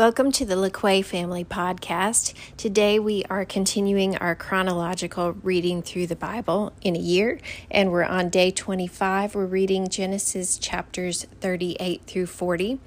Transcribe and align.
Welcome 0.00 0.32
to 0.32 0.46
the 0.46 0.54
LaQuay 0.54 1.04
Family 1.04 1.44
Podcast. 1.44 2.32
Today 2.56 2.98
we 2.98 3.22
are 3.28 3.44
continuing 3.44 4.16
our 4.16 4.34
chronological 4.34 5.32
reading 5.42 5.82
through 5.82 6.06
the 6.06 6.16
Bible 6.16 6.72
in 6.80 6.96
a 6.96 6.98
year, 6.98 7.38
and 7.70 7.92
we're 7.92 8.04
on 8.04 8.30
day 8.30 8.50
25. 8.50 9.34
We're 9.34 9.44
reading 9.44 9.88
Genesis 9.88 10.56
chapters 10.56 11.26
38 11.42 12.04
through 12.06 12.24
40. 12.24 12.80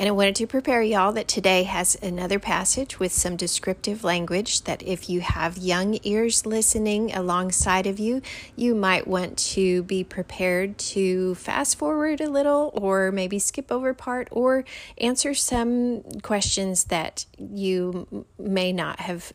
And 0.00 0.08
I 0.08 0.12
wanted 0.12 0.36
to 0.36 0.46
prepare 0.46 0.80
y'all 0.80 1.12
that 1.12 1.28
today 1.28 1.64
has 1.64 1.94
another 2.02 2.38
passage 2.38 2.98
with 2.98 3.12
some 3.12 3.36
descriptive 3.36 4.02
language 4.02 4.62
that 4.62 4.82
if 4.82 5.10
you 5.10 5.20
have 5.20 5.58
young 5.58 5.98
ears 6.04 6.46
listening 6.46 7.14
alongside 7.14 7.86
of 7.86 7.98
you, 7.98 8.22
you 8.56 8.74
might 8.74 9.06
want 9.06 9.36
to 9.36 9.82
be 9.82 10.02
prepared 10.02 10.78
to 10.78 11.34
fast 11.34 11.76
forward 11.76 12.22
a 12.22 12.30
little 12.30 12.70
or 12.72 13.12
maybe 13.12 13.38
skip 13.38 13.70
over 13.70 13.92
part 13.92 14.28
or 14.30 14.64
answer 14.96 15.34
some 15.34 16.02
questions 16.22 16.84
that 16.84 17.26
you 17.38 18.24
may 18.38 18.72
not 18.72 19.00
have 19.00 19.34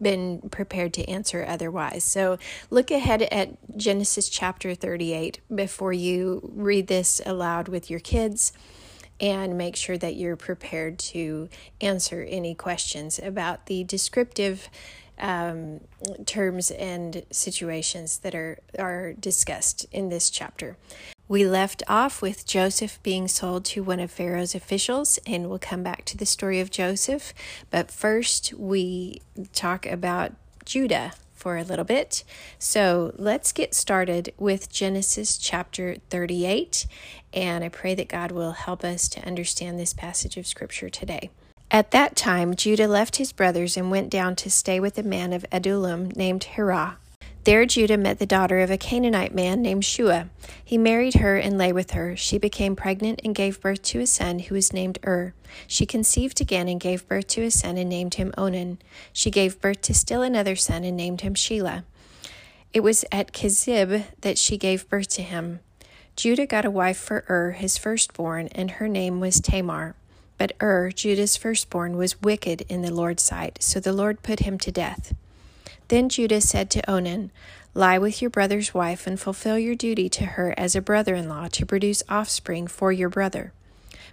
been 0.00 0.40
prepared 0.50 0.94
to 0.94 1.06
answer 1.06 1.44
otherwise. 1.46 2.02
So 2.02 2.38
look 2.70 2.90
ahead 2.90 3.20
at 3.24 3.76
Genesis 3.76 4.30
chapter 4.30 4.74
38 4.74 5.40
before 5.54 5.92
you 5.92 6.50
read 6.54 6.86
this 6.86 7.20
aloud 7.26 7.68
with 7.68 7.90
your 7.90 8.00
kids 8.00 8.54
and 9.20 9.58
make 9.58 9.76
sure 9.76 9.98
that 9.98 10.16
you're 10.16 10.36
prepared 10.36 10.98
to 10.98 11.48
answer 11.80 12.22
any 12.28 12.54
questions 12.54 13.18
about 13.18 13.66
the 13.66 13.84
descriptive 13.84 14.68
um, 15.18 15.80
terms 16.26 16.70
and 16.70 17.24
situations 17.30 18.18
that 18.18 18.34
are, 18.34 18.58
are 18.78 19.12
discussed 19.14 19.86
in 19.90 20.08
this 20.08 20.30
chapter. 20.30 20.76
We 21.26 21.44
left 21.44 21.82
off 21.88 22.22
with 22.22 22.46
Joseph 22.46 22.98
being 23.02 23.28
sold 23.28 23.64
to 23.66 23.82
one 23.82 24.00
of 24.00 24.10
Pharaoh's 24.10 24.54
officials, 24.54 25.18
and 25.26 25.48
we'll 25.48 25.58
come 25.58 25.82
back 25.82 26.06
to 26.06 26.16
the 26.16 26.24
story 26.24 26.58
of 26.60 26.70
Joseph. 26.70 27.34
But 27.70 27.90
first, 27.90 28.54
we 28.54 29.20
talk 29.52 29.84
about 29.84 30.32
Judah 30.64 31.12
for 31.38 31.56
a 31.56 31.64
little 31.64 31.84
bit. 31.84 32.24
So 32.58 33.12
let's 33.16 33.52
get 33.52 33.74
started 33.74 34.34
with 34.36 34.70
Genesis 34.70 35.38
chapter 35.38 35.96
38. 36.10 36.86
And 37.32 37.64
I 37.64 37.68
pray 37.68 37.94
that 37.94 38.08
God 38.08 38.32
will 38.32 38.52
help 38.52 38.84
us 38.84 39.08
to 39.10 39.24
understand 39.26 39.78
this 39.78 39.92
passage 39.92 40.36
of 40.36 40.46
Scripture 40.46 40.90
today. 40.90 41.30
At 41.70 41.90
that 41.90 42.16
time, 42.16 42.54
Judah 42.54 42.88
left 42.88 43.16
his 43.16 43.32
brothers 43.32 43.76
and 43.76 43.90
went 43.90 44.10
down 44.10 44.36
to 44.36 44.50
stay 44.50 44.80
with 44.80 44.98
a 44.98 45.02
man 45.02 45.32
of 45.32 45.44
Adullam 45.52 46.10
named 46.16 46.46
Hirah. 46.56 46.96
There 47.48 47.64
Judah 47.64 47.96
met 47.96 48.18
the 48.18 48.26
daughter 48.26 48.58
of 48.58 48.70
a 48.70 48.76
Canaanite 48.76 49.34
man 49.34 49.62
named 49.62 49.82
Shua. 49.82 50.28
He 50.62 50.76
married 50.76 51.14
her 51.14 51.38
and 51.38 51.56
lay 51.56 51.72
with 51.72 51.92
her. 51.92 52.14
She 52.14 52.36
became 52.36 52.76
pregnant 52.76 53.22
and 53.24 53.34
gave 53.34 53.62
birth 53.62 53.80
to 53.84 54.00
a 54.00 54.06
son 54.06 54.40
who 54.40 54.54
was 54.54 54.74
named 54.74 54.98
Ur. 55.06 55.32
She 55.66 55.86
conceived 55.86 56.42
again 56.42 56.68
and 56.68 56.78
gave 56.78 57.08
birth 57.08 57.26
to 57.28 57.44
a 57.44 57.50
son 57.50 57.78
and 57.78 57.88
named 57.88 58.16
him 58.16 58.34
Onan. 58.36 58.76
She 59.14 59.30
gave 59.30 59.62
birth 59.62 59.80
to 59.80 59.94
still 59.94 60.20
another 60.20 60.56
son 60.56 60.84
and 60.84 60.94
named 60.94 61.22
him 61.22 61.32
Shelah. 61.32 61.84
It 62.74 62.80
was 62.80 63.06
at 63.10 63.32
Kezib 63.32 64.04
that 64.20 64.36
she 64.36 64.58
gave 64.58 64.86
birth 64.90 65.08
to 65.14 65.22
him. 65.22 65.60
Judah 66.16 66.44
got 66.44 66.66
a 66.66 66.70
wife 66.70 66.98
for 66.98 67.24
Ur, 67.30 67.52
his 67.52 67.78
firstborn, 67.78 68.48
and 68.48 68.72
her 68.72 68.88
name 68.88 69.20
was 69.20 69.40
Tamar. 69.40 69.94
But 70.36 70.52
Ur, 70.60 70.90
Judah's 70.90 71.38
firstborn, 71.38 71.96
was 71.96 72.20
wicked 72.20 72.66
in 72.68 72.82
the 72.82 72.92
Lord's 72.92 73.22
sight, 73.22 73.62
so 73.62 73.80
the 73.80 73.94
Lord 73.94 74.22
put 74.22 74.40
him 74.40 74.58
to 74.58 74.70
death. 74.70 75.14
Then 75.88 76.08
Judah 76.08 76.40
said 76.40 76.70
to 76.70 76.90
Onan, 76.90 77.30
Lie 77.74 77.98
with 77.98 78.20
your 78.20 78.30
brother's 78.30 78.74
wife 78.74 79.06
and 79.06 79.18
fulfill 79.18 79.58
your 79.58 79.74
duty 79.74 80.08
to 80.10 80.24
her 80.24 80.54
as 80.58 80.74
a 80.74 80.82
brother 80.82 81.14
in 81.14 81.28
law 81.28 81.48
to 81.48 81.66
produce 81.66 82.02
offspring 82.08 82.66
for 82.66 82.92
your 82.92 83.08
brother. 83.08 83.52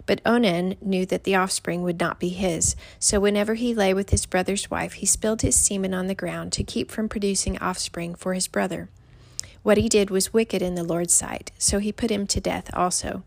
But 0.04 0.20
Onan 0.24 0.76
knew 0.80 1.06
that 1.06 1.24
the 1.24 1.34
offspring 1.34 1.82
would 1.82 1.98
not 1.98 2.20
be 2.20 2.28
his, 2.28 2.76
so 2.98 3.18
whenever 3.18 3.54
he 3.54 3.74
lay 3.74 3.92
with 3.92 4.10
his 4.10 4.26
brother's 4.26 4.70
wife, 4.70 4.94
he 4.94 5.06
spilled 5.06 5.42
his 5.42 5.56
semen 5.56 5.94
on 5.94 6.06
the 6.06 6.14
ground 6.14 6.52
to 6.52 6.64
keep 6.64 6.90
from 6.90 7.08
producing 7.08 7.58
offspring 7.58 8.14
for 8.14 8.34
his 8.34 8.46
brother. 8.46 8.88
What 9.62 9.78
he 9.78 9.88
did 9.88 10.10
was 10.10 10.32
wicked 10.32 10.62
in 10.62 10.76
the 10.76 10.84
Lord's 10.84 11.14
sight, 11.14 11.50
so 11.58 11.78
he 11.78 11.92
put 11.92 12.10
him 12.10 12.26
to 12.28 12.40
death 12.40 12.70
also. 12.72 13.24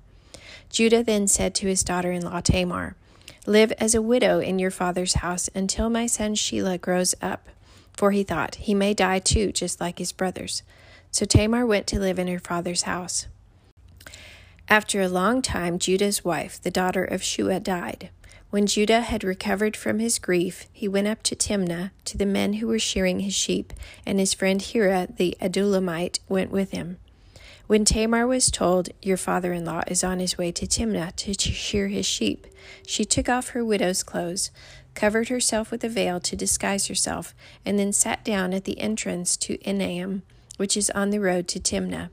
Judah 0.70 1.04
then 1.04 1.28
said 1.28 1.54
to 1.56 1.68
his 1.68 1.84
daughter 1.84 2.12
in 2.12 2.24
law 2.24 2.40
Tamar, 2.40 2.96
Live 3.46 3.72
as 3.74 3.96
a 3.96 4.02
widow 4.02 4.40
in 4.40 4.60
your 4.60 4.72
father's 4.72 5.16
house 5.16 5.50
until 5.56 5.90
my 5.90 6.06
son 6.06 6.36
Shelah 6.36 6.80
grows 6.80 7.16
up 7.22 7.50
for 8.00 8.12
he 8.12 8.24
thought, 8.24 8.56
he 8.56 8.74
may 8.74 8.94
die 8.94 9.20
too, 9.20 9.52
just 9.52 9.82
like 9.82 10.00
his 10.00 10.14
brothers. 10.14 10.64
So 11.12 11.26
Tamar 11.26 11.66
went 11.66 11.86
to 11.88 12.00
live 12.00 12.18
in 12.18 12.30
her 12.30 12.40
father's 12.40 12.84
house. 12.84 13.28
After 14.70 15.02
a 15.02 15.10
long 15.10 15.42
time, 15.42 15.78
Judah's 15.78 16.24
wife, 16.24 16.62
the 16.62 16.72
daughter 16.72 17.04
of 17.04 17.22
Shua, 17.22 17.60
died. 17.60 18.10
When 18.52 18.68
Judah 18.68 19.02
had 19.02 19.26
recovered 19.26 19.76
from 19.76 20.00
his 20.00 20.18
grief, 20.18 20.66
he 20.72 20.88
went 20.88 21.08
up 21.08 21.24
to 21.24 21.36
Timnah 21.36 21.92
to 22.06 22.18
the 22.18 22.26
men 22.26 22.54
who 22.54 22.68
were 22.68 22.80
shearing 22.80 23.20
his 23.20 23.34
sheep, 23.34 23.74
and 24.06 24.18
his 24.18 24.34
friend 24.34 24.62
Hirah 24.62 25.18
the 25.18 25.36
Adullamite 25.42 26.20
went 26.30 26.52
with 26.52 26.72
him. 26.72 27.00
When 27.70 27.86
Tamar 27.86 28.26
was 28.26 28.50
told, 28.50 28.90
Your 29.04 29.16
father 29.16 29.54
in 29.54 29.64
law 29.64 29.84
is 29.86 30.04
on 30.04 30.18
his 30.18 30.40
way 30.40 30.52
to 30.54 30.66
Timnah 30.66 31.16
to 31.18 31.34
shear 31.36 31.88
his 31.88 32.08
sheep, 32.08 32.48
she 32.88 33.06
took 33.06 33.30
off 33.30 33.50
her 33.50 33.64
widow's 33.64 34.02
clothes, 34.02 34.50
covered 34.96 35.30
herself 35.30 35.70
with 35.70 35.84
a 35.84 35.88
veil 35.88 36.20
to 36.20 36.36
disguise 36.36 36.88
herself, 36.88 37.36
and 37.64 37.78
then 37.78 37.94
sat 37.94 38.26
down 38.26 38.56
at 38.56 38.64
the 38.64 38.80
entrance 38.80 39.38
to 39.38 39.60
Enaim, 39.60 40.24
which 40.58 40.76
is 40.76 40.90
on 40.96 41.12
the 41.12 41.20
road 41.20 41.48
to 41.50 41.60
Timnah. 41.60 42.10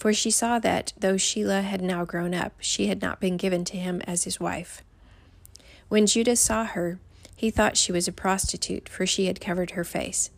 For 0.00 0.12
she 0.12 0.32
saw 0.32 0.58
that, 0.58 0.92
though 0.98 1.14
Shelah 1.14 1.62
had 1.62 1.80
now 1.80 2.04
grown 2.04 2.34
up, 2.34 2.54
she 2.58 2.88
had 2.88 3.00
not 3.00 3.20
been 3.20 3.36
given 3.36 3.64
to 3.66 3.76
him 3.76 4.02
as 4.04 4.24
his 4.24 4.40
wife. 4.40 4.82
When 5.88 6.08
Judah 6.08 6.34
saw 6.34 6.64
her, 6.64 6.98
he 7.36 7.50
thought 7.50 7.76
she 7.76 7.92
was 7.92 8.08
a 8.08 8.12
prostitute, 8.12 8.88
for 8.88 9.06
she 9.06 9.26
had 9.26 9.40
covered 9.40 9.70
her 9.70 9.84
face. 9.84 10.30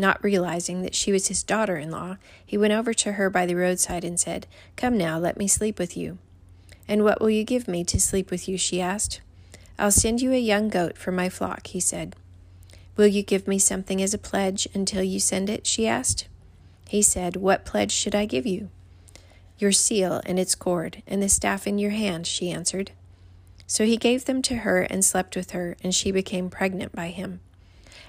Not 0.00 0.22
realizing 0.22 0.82
that 0.82 0.94
she 0.94 1.10
was 1.10 1.26
his 1.26 1.42
daughter 1.42 1.76
in 1.76 1.90
law, 1.90 2.16
he 2.46 2.56
went 2.56 2.72
over 2.72 2.94
to 2.94 3.12
her 3.12 3.28
by 3.28 3.44
the 3.44 3.56
roadside 3.56 4.04
and 4.04 4.18
said, 4.18 4.46
Come 4.76 4.96
now, 4.96 5.18
let 5.18 5.36
me 5.36 5.48
sleep 5.48 5.76
with 5.76 5.96
you. 5.96 6.18
And 6.86 7.02
what 7.02 7.20
will 7.20 7.30
you 7.30 7.42
give 7.42 7.66
me 7.66 7.82
to 7.84 8.00
sleep 8.00 8.30
with 8.30 8.48
you? 8.48 8.56
she 8.56 8.80
asked. 8.80 9.20
I'll 9.76 9.90
send 9.90 10.20
you 10.20 10.32
a 10.32 10.38
young 10.38 10.68
goat 10.68 10.96
for 10.96 11.10
my 11.10 11.28
flock, 11.28 11.66
he 11.66 11.80
said. 11.80 12.14
Will 12.96 13.08
you 13.08 13.22
give 13.22 13.48
me 13.48 13.58
something 13.58 14.00
as 14.00 14.14
a 14.14 14.18
pledge 14.18 14.68
until 14.72 15.02
you 15.02 15.18
send 15.18 15.50
it? 15.50 15.66
she 15.66 15.88
asked. 15.88 16.28
He 16.88 17.02
said, 17.02 17.36
What 17.36 17.64
pledge 17.64 17.92
should 17.92 18.14
I 18.14 18.24
give 18.24 18.46
you? 18.46 18.70
Your 19.58 19.72
seal 19.72 20.22
and 20.24 20.38
its 20.38 20.54
cord, 20.54 21.02
and 21.08 21.20
the 21.20 21.28
staff 21.28 21.66
in 21.66 21.78
your 21.78 21.90
hand, 21.90 22.28
she 22.28 22.50
answered. 22.50 22.92
So 23.66 23.84
he 23.84 23.96
gave 23.96 24.24
them 24.24 24.42
to 24.42 24.58
her 24.58 24.82
and 24.82 25.04
slept 25.04 25.34
with 25.34 25.50
her, 25.50 25.76
and 25.82 25.92
she 25.94 26.12
became 26.12 26.48
pregnant 26.48 26.92
by 26.92 27.08
him. 27.08 27.40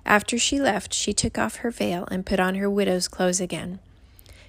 After 0.05 0.37
she 0.37 0.59
left, 0.59 0.93
she 0.93 1.13
took 1.13 1.37
off 1.37 1.57
her 1.57 1.71
veil 1.71 2.07
and 2.11 2.25
put 2.25 2.39
on 2.39 2.55
her 2.55 2.69
widow's 2.69 3.07
clothes 3.07 3.41
again. 3.41 3.79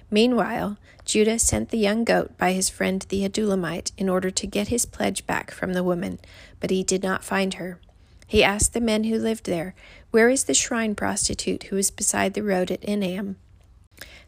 Meanwhile, 0.09 0.77
Judah 1.05 1.39
sent 1.39 1.69
the 1.69 1.77
young 1.77 2.03
goat 2.03 2.37
by 2.37 2.51
his 2.51 2.69
friend 2.69 3.05
the 3.09 3.27
Adullamite 3.27 3.91
in 3.97 4.09
order 4.09 4.29
to 4.29 4.47
get 4.47 4.67
his 4.67 4.85
pledge 4.85 5.25
back 5.25 5.51
from 5.51 5.73
the 5.73 5.83
woman, 5.83 6.19
but 6.59 6.69
he 6.69 6.83
did 6.83 7.01
not 7.01 7.23
find 7.23 7.55
her. 7.55 7.79
He 8.27 8.43
asked 8.43 8.73
the 8.73 8.81
men 8.81 9.05
who 9.05 9.17
lived 9.17 9.45
there, 9.45 9.73
Where 10.11 10.29
is 10.29 10.45
the 10.45 10.53
shrine 10.53 10.95
prostitute 10.95 11.63
who 11.63 11.77
is 11.77 11.91
beside 11.91 12.33
the 12.33 12.43
road 12.43 12.71
at 12.71 12.81
Enaim? 12.81 13.35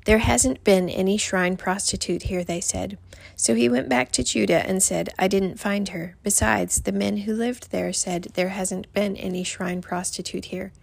There 0.06 0.18
hasn't 0.18 0.64
been 0.66 0.90
any 0.90 1.18
shrine 1.18 1.56
prostitute 1.56 2.24
here, 2.24 2.44
they 2.44 2.60
said. 2.60 2.98
So 3.38 3.56
he 3.56 3.70
went 3.70 3.88
back 3.88 4.12
to 4.14 4.24
Judah 4.24 4.68
and 4.68 4.84
said, 4.84 5.14
I 5.18 5.28
didn't 5.28 5.60
find 5.60 5.90
her. 5.90 6.16
Besides, 6.24 6.82
the 6.82 6.92
men 6.92 7.18
who 7.18 7.34
lived 7.34 7.72
there 7.72 7.94
said, 7.94 8.28
There 8.34 8.50
hasn't 8.50 8.92
been 8.94 9.16
any 9.16 9.44
shrine 9.44 9.82
prostitute 9.82 10.46
here. 10.46 10.74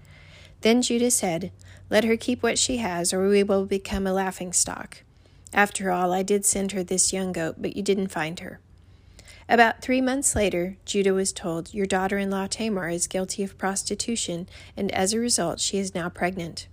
Then 0.63 0.83
Judah 0.83 1.11
said, 1.11 1.53
let 1.91 2.05
her 2.05 2.17
keep 2.17 2.43
what 2.43 2.59
she 2.59 2.77
has, 2.77 3.13
or 3.13 3.29
we 3.29 3.43
will 3.43 3.67
become 3.67 4.07
a 4.07 4.13
laughing 4.13 4.53
stock. 4.53 5.03
After 5.53 5.91
all, 5.91 6.13
I 6.13 6.23
did 6.23 6.47
send 6.47 6.71
her 6.71 6.85
this 6.85 7.13
young 7.13 7.33
goat, 7.33 7.57
but 7.59 7.77
you 7.77 7.83
didn't 7.83 8.13
find 8.13 8.39
her. 8.39 8.61
About 9.49 9.83
three 9.83 10.01
months 10.01 10.37
later, 10.37 10.77
Judah 10.85 11.13
was 11.13 11.33
told, 11.33 11.75
Your 11.75 11.87
daughter 11.87 12.17
in 12.17 12.31
law 12.31 12.47
Tamar 12.47 12.89
is 12.89 13.09
guilty 13.09 13.43
of 13.43 13.59
prostitution, 13.59 14.49
and 14.77 14.93
as 14.93 15.13
a 15.13 15.19
result, 15.19 15.59
she 15.59 15.79
is 15.79 15.93
now 15.93 16.09
pregnant. 16.09 16.69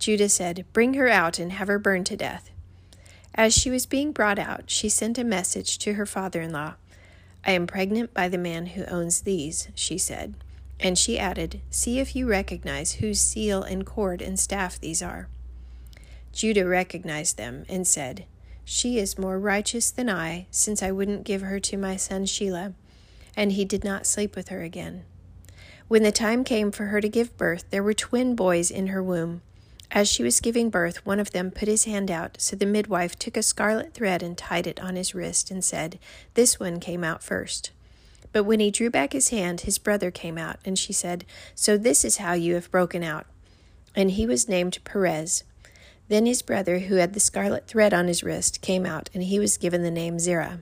Judah 0.00 0.28
said, 0.28 0.64
Bring 0.72 0.94
her 0.94 1.08
out 1.08 1.38
and 1.38 1.52
have 1.52 1.68
her 1.68 1.78
burned 1.78 2.06
to 2.06 2.16
death. 2.16 2.50
As 3.36 3.54
she 3.54 3.70
was 3.70 3.86
being 3.86 4.10
brought 4.10 4.40
out, 4.40 4.64
she 4.66 4.88
sent 4.88 5.18
a 5.18 5.24
message 5.24 5.78
to 5.78 5.92
her 5.94 6.06
father 6.06 6.40
in 6.40 6.50
law. 6.50 6.74
I 7.46 7.52
am 7.52 7.68
pregnant 7.68 8.12
by 8.12 8.28
the 8.28 8.36
man 8.38 8.66
who 8.66 8.84
owns 8.86 9.20
these, 9.20 9.68
she 9.76 9.96
said. 9.96 10.34
And 10.82 10.98
she 10.98 11.18
added, 11.18 11.60
See 11.70 11.98
if 11.98 12.16
you 12.16 12.26
recognize 12.26 12.94
whose 12.94 13.20
seal 13.20 13.62
and 13.62 13.84
cord 13.84 14.22
and 14.22 14.38
staff 14.38 14.80
these 14.80 15.02
are. 15.02 15.28
Judah 16.32 16.66
recognized 16.66 17.36
them 17.36 17.64
and 17.68 17.86
said, 17.86 18.24
She 18.64 18.98
is 18.98 19.18
more 19.18 19.38
righteous 19.38 19.90
than 19.90 20.08
I, 20.08 20.46
since 20.50 20.82
I 20.82 20.90
wouldn't 20.90 21.24
give 21.24 21.42
her 21.42 21.60
to 21.60 21.76
my 21.76 21.96
son 21.96 22.24
Shelah. 22.24 22.74
And 23.36 23.52
he 23.52 23.64
did 23.64 23.84
not 23.84 24.06
sleep 24.06 24.34
with 24.36 24.48
her 24.48 24.62
again. 24.62 25.04
When 25.88 26.02
the 26.02 26.12
time 26.12 26.44
came 26.44 26.70
for 26.70 26.86
her 26.86 27.00
to 27.00 27.08
give 27.08 27.36
birth, 27.36 27.64
there 27.70 27.82
were 27.82 27.94
twin 27.94 28.34
boys 28.34 28.70
in 28.70 28.88
her 28.88 29.02
womb. 29.02 29.42
As 29.92 30.08
she 30.08 30.22
was 30.22 30.40
giving 30.40 30.70
birth, 30.70 31.04
one 31.04 31.18
of 31.18 31.32
them 31.32 31.50
put 31.50 31.66
his 31.66 31.84
hand 31.84 32.12
out, 32.12 32.36
so 32.38 32.54
the 32.54 32.64
midwife 32.64 33.18
took 33.18 33.36
a 33.36 33.42
scarlet 33.42 33.92
thread 33.92 34.22
and 34.22 34.38
tied 34.38 34.68
it 34.68 34.80
on 34.80 34.94
his 34.94 35.16
wrist 35.16 35.50
and 35.50 35.64
said, 35.64 35.98
This 36.34 36.60
one 36.60 36.78
came 36.78 37.02
out 37.02 37.24
first. 37.24 37.72
But 38.32 38.44
when 38.44 38.60
he 38.60 38.70
drew 38.70 38.90
back 38.90 39.12
his 39.12 39.30
hand, 39.30 39.62
his 39.62 39.78
brother 39.78 40.10
came 40.10 40.38
out, 40.38 40.58
and 40.64 40.78
she 40.78 40.92
said, 40.92 41.24
So 41.54 41.76
this 41.76 42.04
is 42.04 42.18
how 42.18 42.34
you 42.34 42.54
have 42.54 42.70
broken 42.70 43.02
out. 43.02 43.26
And 43.94 44.12
he 44.12 44.26
was 44.26 44.48
named 44.48 44.78
Perez. 44.84 45.44
Then 46.08 46.26
his 46.26 46.42
brother, 46.42 46.80
who 46.80 46.96
had 46.96 47.12
the 47.12 47.20
scarlet 47.20 47.66
thread 47.66 47.94
on 47.94 48.08
his 48.08 48.22
wrist, 48.22 48.60
came 48.60 48.86
out, 48.86 49.10
and 49.14 49.24
he 49.24 49.38
was 49.38 49.56
given 49.56 49.82
the 49.82 49.90
name 49.90 50.18
Zerah. 50.18 50.60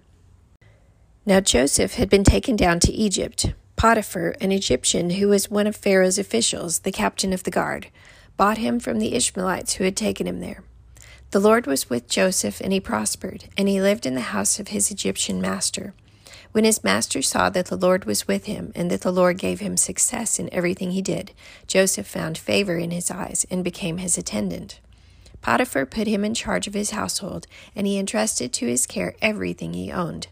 Now 1.26 1.40
Joseph 1.40 1.94
had 1.94 2.08
been 2.08 2.24
taken 2.24 2.56
down 2.56 2.80
to 2.80 2.92
Egypt. 2.92 3.52
Potiphar, 3.76 4.34
an 4.40 4.50
Egyptian 4.50 5.10
who 5.10 5.28
was 5.28 5.50
one 5.50 5.66
of 5.66 5.76
Pharaoh's 5.76 6.18
officials, 6.18 6.80
the 6.80 6.92
captain 6.92 7.32
of 7.32 7.44
the 7.44 7.50
guard, 7.50 7.88
bought 8.36 8.58
him 8.58 8.80
from 8.80 8.98
the 8.98 9.14
Ishmaelites 9.14 9.74
who 9.74 9.84
had 9.84 9.96
taken 9.96 10.26
him 10.26 10.40
there. 10.40 10.64
The 11.30 11.38
Lord 11.38 11.66
was 11.66 11.90
with 11.90 12.08
Joseph, 12.08 12.60
and 12.60 12.72
he 12.72 12.80
prospered, 12.80 13.44
and 13.56 13.68
he 13.68 13.82
lived 13.82 14.06
in 14.06 14.14
the 14.14 14.20
house 14.22 14.58
of 14.58 14.68
his 14.68 14.90
Egyptian 14.90 15.40
master. 15.40 15.92
When 16.58 16.64
his 16.64 16.82
master 16.82 17.22
saw 17.22 17.50
that 17.50 17.66
the 17.66 17.76
Lord 17.76 18.05
was 18.05 18.26
with 18.26 18.46
him, 18.46 18.72
and 18.75 18.90
that 18.90 19.02
the 19.02 19.12
Lord 19.12 19.38
gave 19.38 19.60
him 19.60 19.76
success 19.76 20.40
in 20.40 20.52
everything 20.52 20.90
he 20.90 21.00
did, 21.00 21.31
Joseph 21.69 22.08
found 22.08 22.37
favor 22.37 22.76
in 22.76 22.90
his 22.90 23.12
eyes 23.12 23.46
and 23.49 23.62
became 23.62 23.99
his 23.99 24.19
attendant. 24.19 24.81
Potiphar 25.40 25.87
put 25.87 26.08
him 26.08 26.25
in 26.25 26.34
charge 26.34 26.66
of 26.66 26.75
his 26.75 26.90
household, 26.90 27.46
and 27.76 27.87
he 27.87 27.96
entrusted 27.96 28.52
to 28.55 28.66
his 28.66 28.88
care 28.88 29.14
everything 29.22 29.72
he 29.72 29.93
owned. 29.93 30.26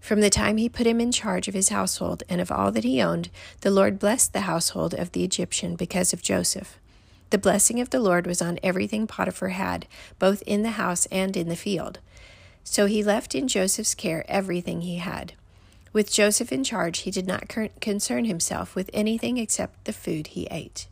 From 0.00 0.20
the 0.20 0.28
time 0.28 0.58
he 0.58 0.68
put 0.68 0.86
him 0.86 1.00
in 1.00 1.10
charge 1.10 1.48
of 1.48 1.54
his 1.54 1.70
household 1.70 2.24
and 2.28 2.42
of 2.42 2.52
all 2.52 2.70
that 2.70 2.84
he 2.84 3.00
owned, 3.00 3.30
the 3.62 3.70
Lord 3.70 3.98
blessed 3.98 4.34
the 4.34 4.40
household 4.40 4.92
of 4.92 5.12
the 5.12 5.24
Egyptian 5.24 5.76
because 5.76 6.12
of 6.12 6.20
Joseph. 6.20 6.78
The 7.30 7.38
blessing 7.38 7.80
of 7.80 7.88
the 7.88 8.00
Lord 8.00 8.26
was 8.26 8.42
on 8.42 8.58
everything 8.62 9.06
Potiphar 9.06 9.48
had, 9.48 9.86
both 10.18 10.42
in 10.42 10.62
the 10.62 10.72
house 10.72 11.06
and 11.06 11.34
in 11.34 11.48
the 11.48 11.56
field. 11.56 12.00
So 12.64 12.84
he 12.84 13.02
left 13.02 13.34
in 13.34 13.48
Joseph's 13.48 13.94
care 13.94 14.26
everything 14.28 14.82
he 14.82 14.96
had. 14.96 15.32
With 15.94 16.12
Joseph 16.12 16.50
in 16.50 16.64
charge, 16.64 16.98
he 16.98 17.12
did 17.12 17.26
not 17.26 17.48
concern 17.80 18.24
himself 18.24 18.74
with 18.74 18.90
anything 18.92 19.38
except 19.38 19.84
the 19.84 19.92
food 19.92 20.26
he 20.26 20.48
ate. 20.50 20.88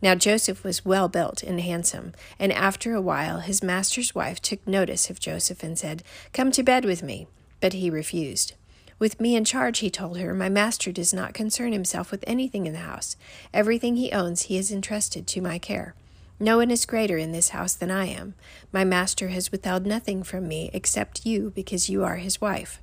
Now 0.00 0.14
Joseph 0.14 0.62
was 0.62 0.84
well 0.84 1.08
built 1.08 1.42
and 1.42 1.60
handsome, 1.60 2.12
and 2.38 2.52
after 2.52 2.94
a 2.94 3.00
while 3.00 3.40
his 3.40 3.64
master's 3.64 4.14
wife 4.14 4.40
took 4.40 4.64
notice 4.64 5.10
of 5.10 5.18
Joseph 5.18 5.64
and 5.64 5.76
said, 5.76 6.04
Come 6.32 6.52
to 6.52 6.62
bed 6.62 6.84
with 6.84 7.02
me. 7.02 7.26
But 7.60 7.72
he 7.72 7.90
refused. 7.90 8.54
With 9.00 9.20
me 9.20 9.34
in 9.34 9.44
charge, 9.44 9.80
he 9.80 9.90
told 9.90 10.18
her, 10.18 10.32
my 10.32 10.48
master 10.48 10.92
does 10.92 11.12
not 11.12 11.34
concern 11.34 11.72
himself 11.72 12.12
with 12.12 12.22
anything 12.24 12.66
in 12.66 12.74
the 12.74 12.78
house. 12.80 13.16
Everything 13.52 13.96
he 13.96 14.12
owns 14.12 14.42
he 14.42 14.54
has 14.54 14.70
entrusted 14.70 15.26
to 15.26 15.40
my 15.40 15.58
care. 15.58 15.96
No 16.38 16.58
one 16.58 16.70
is 16.70 16.86
greater 16.86 17.18
in 17.18 17.32
this 17.32 17.48
house 17.48 17.74
than 17.74 17.90
I 17.90 18.06
am. 18.06 18.34
My 18.70 18.84
master 18.84 19.28
has 19.28 19.50
withheld 19.50 19.84
nothing 19.84 20.22
from 20.22 20.46
me 20.46 20.70
except 20.72 21.26
you, 21.26 21.50
because 21.56 21.90
you 21.90 22.04
are 22.04 22.16
his 22.16 22.40
wife. 22.40 22.80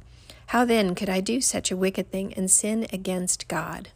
How 0.50 0.66
then 0.66 0.96
could 0.96 1.10
I 1.10 1.22
do 1.22 1.42
such 1.42 1.70
a 1.70 1.78
wicked 1.78 2.10
thing 2.10 2.34
and 2.34 2.50
sin 2.50 2.88
against 2.92 3.48
God? 3.48 3.90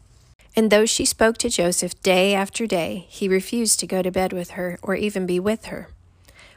And 0.56 0.70
though 0.70 0.86
she 0.86 1.04
spoke 1.04 1.40
to 1.40 1.50
Joseph 1.50 2.00
day 2.04 2.36
after 2.36 2.68
day, 2.68 3.08
he 3.10 3.28
refused 3.28 3.80
to 3.80 3.88
go 3.88 4.04
to 4.04 4.12
bed 4.12 4.32
with 4.32 4.52
her 4.52 4.78
or 4.84 4.94
even 4.94 5.26
be 5.26 5.40
with 5.40 5.66
her. 5.66 5.90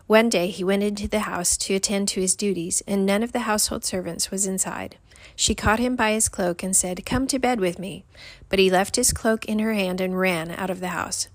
One 0.06 0.28
day 0.28 0.48
he 0.48 0.62
went 0.62 0.82
into 0.82 1.08
the 1.08 1.20
house 1.20 1.56
to 1.56 1.74
attend 1.74 2.08
to 2.08 2.20
his 2.20 2.36
duties, 2.36 2.82
and 2.86 3.06
none 3.06 3.22
of 3.22 3.32
the 3.32 3.48
household 3.48 3.86
servants 3.86 4.30
was 4.30 4.46
inside. 4.46 4.96
She 5.34 5.54
caught 5.54 5.78
him 5.78 5.96
by 5.96 6.12
his 6.12 6.28
cloak 6.28 6.62
and 6.62 6.76
said, 6.76 7.06
Come 7.06 7.26
to 7.28 7.38
bed 7.38 7.58
with 7.58 7.78
me. 7.78 8.04
But 8.50 8.58
he 8.58 8.68
left 8.68 8.96
his 8.96 9.12
cloak 9.12 9.46
in 9.46 9.60
her 9.60 9.72
hand 9.72 10.02
and 10.02 10.20
ran 10.20 10.50
out 10.50 10.68
of 10.68 10.80
the 10.80 10.88
house. 10.88 11.28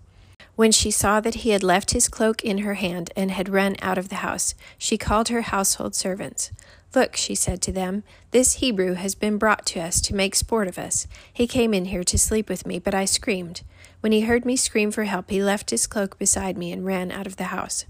When 0.56 0.72
she 0.72 0.92
saw 0.92 1.20
that 1.22 1.42
he 1.42 1.50
had 1.50 1.64
left 1.64 1.92
his 1.92 2.08
cloak 2.08 2.44
in 2.44 2.60
her 2.60 2.76
hand 2.76 3.12
and 3.16 3.32
had 3.32 3.50
run 3.50 3.76
out 3.82 3.98
of 3.98 4.10
the 4.10 4.18
house, 4.18 4.54
she 4.78 5.00
called 5.00 5.30
her 5.30 5.42
household 5.42 5.96
servants. 5.96 6.52
Look, 6.94 7.16
she 7.16 7.36
said 7.36 7.62
to 7.62 7.72
them, 7.72 8.04
this 8.32 8.56
Hebrew 8.56 8.96
has 8.96 9.16
been 9.16 9.38
brought 9.38 9.66
to 9.68 9.80
us 9.80 10.02
to 10.02 10.16
make 10.16 10.36
sport 10.36 10.68
of 10.68 10.78
us. 10.78 11.08
He 11.32 11.48
came 11.48 11.74
in 11.74 11.86
here 11.86 12.04
to 12.04 12.18
sleep 12.18 12.50
with 12.50 12.66
me, 12.66 12.80
but 12.80 12.94
I 12.94 13.06
screamed. 13.06 13.62
When 14.02 14.12
he 14.12 14.22
heard 14.22 14.46
me 14.46 14.58
scream 14.58 14.92
for 14.92 15.06
help, 15.06 15.30
he 15.30 15.42
left 15.42 15.70
his 15.70 15.88
cloak 15.88 16.20
beside 16.20 16.58
me 16.58 16.72
and 16.72 16.86
ran 16.86 17.12
out 17.12 17.28
of 17.28 17.38
the 17.38 17.46
house. 17.46 17.86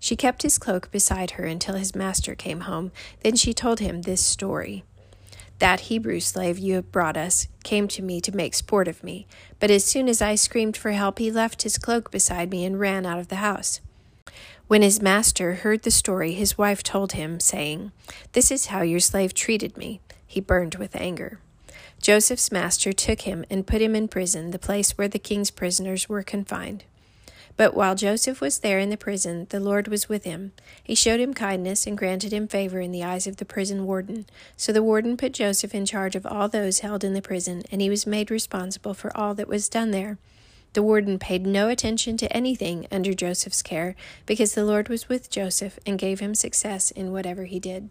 She 0.00 0.16
kept 0.16 0.42
his 0.42 0.58
cloak 0.58 0.90
beside 0.90 1.32
her 1.32 1.44
until 1.44 1.76
his 1.76 1.94
master 1.94 2.34
came 2.34 2.60
home. 2.60 2.90
Then 3.22 3.36
she 3.36 3.54
told 3.54 3.80
him 3.80 4.02
this 4.02 4.24
story. 4.24 4.84
That 5.60 5.80
Hebrew 5.82 6.18
slave 6.18 6.58
you 6.58 6.74
have 6.74 6.90
brought 6.90 7.16
us 7.16 7.46
came 7.62 7.86
to 7.88 8.02
me 8.02 8.20
to 8.20 8.34
make 8.34 8.54
sport 8.54 8.88
of 8.88 9.04
me, 9.04 9.26
but 9.60 9.70
as 9.70 9.84
soon 9.84 10.08
as 10.08 10.20
I 10.20 10.34
screamed 10.34 10.76
for 10.76 10.90
help, 10.90 11.20
he 11.20 11.30
left 11.30 11.62
his 11.62 11.78
cloak 11.78 12.10
beside 12.10 12.50
me 12.50 12.64
and 12.64 12.80
ran 12.80 13.06
out 13.06 13.20
of 13.20 13.28
the 13.28 13.36
house. 13.36 13.80
When 14.66 14.80
his 14.80 15.02
master 15.02 15.56
heard 15.56 15.82
the 15.82 15.90
story, 15.90 16.32
his 16.32 16.56
wife 16.56 16.82
told 16.82 17.12
him, 17.12 17.38
saying, 17.38 17.92
This 18.32 18.50
is 18.50 18.66
how 18.66 18.80
your 18.80 19.00
slave 19.00 19.34
treated 19.34 19.76
me. 19.76 20.00
He 20.26 20.40
burned 20.40 20.76
with 20.76 20.96
anger. 20.96 21.38
Joseph's 22.00 22.50
master 22.50 22.92
took 22.92 23.22
him 23.22 23.44
and 23.50 23.66
put 23.66 23.82
him 23.82 23.94
in 23.94 24.08
prison, 24.08 24.50
the 24.52 24.58
place 24.58 24.96
where 24.96 25.08
the 25.08 25.18
king's 25.18 25.50
prisoners 25.50 26.08
were 26.08 26.22
confined. 26.22 26.84
But 27.56 27.74
while 27.74 27.94
Joseph 27.94 28.40
was 28.40 28.58
there 28.60 28.78
in 28.78 28.90
the 28.90 28.96
prison, 28.96 29.46
the 29.50 29.60
Lord 29.60 29.86
was 29.86 30.08
with 30.08 30.24
him. 30.24 30.52
He 30.82 30.94
showed 30.94 31.20
him 31.20 31.34
kindness 31.34 31.86
and 31.86 31.96
granted 31.96 32.32
him 32.32 32.48
favor 32.48 32.80
in 32.80 32.90
the 32.90 33.04
eyes 33.04 33.26
of 33.26 33.36
the 33.36 33.44
prison 33.44 33.86
warden. 33.86 34.26
So 34.56 34.72
the 34.72 34.82
warden 34.82 35.16
put 35.16 35.34
Joseph 35.34 35.74
in 35.74 35.86
charge 35.86 36.16
of 36.16 36.26
all 36.26 36.48
those 36.48 36.80
held 36.80 37.04
in 37.04 37.12
the 37.12 37.22
prison, 37.22 37.62
and 37.70 37.80
he 37.80 37.90
was 37.90 38.06
made 38.06 38.30
responsible 38.30 38.94
for 38.94 39.16
all 39.16 39.34
that 39.34 39.46
was 39.46 39.68
done 39.68 39.92
there. 39.92 40.18
The 40.74 40.82
warden 40.82 41.20
paid 41.20 41.46
no 41.46 41.68
attention 41.68 42.16
to 42.18 42.36
anything 42.36 42.86
under 42.90 43.14
Joseph's 43.14 43.62
care, 43.62 43.94
because 44.26 44.54
the 44.54 44.64
Lord 44.64 44.88
was 44.88 45.08
with 45.08 45.30
Joseph 45.30 45.78
and 45.86 45.98
gave 45.98 46.18
him 46.18 46.34
success 46.34 46.90
in 46.90 47.12
whatever 47.12 47.44
he 47.44 47.60
did. 47.60 47.90